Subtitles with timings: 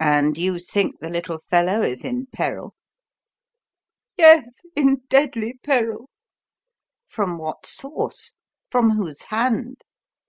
[0.00, 2.74] "And you think the little fellow is in peril?"
[4.18, 6.10] "Yes in deadly peril."
[7.06, 8.34] "From what source?
[8.68, 9.82] From whose hand?"